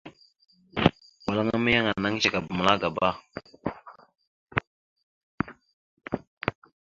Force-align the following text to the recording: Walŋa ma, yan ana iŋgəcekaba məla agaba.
Walŋa 1.25 1.55
ma, 1.63 1.69
yan 1.73 1.87
ana 1.91 2.07
iŋgəcekaba 2.11 2.51
məla 2.55 2.73
agaba. 2.75 3.09